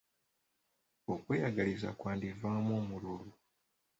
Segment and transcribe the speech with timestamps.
[1.13, 3.33] Okweyagaliza kwandivaamu omululu.